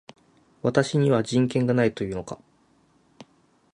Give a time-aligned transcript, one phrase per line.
[0.63, 2.39] 私には人権がないと言うのか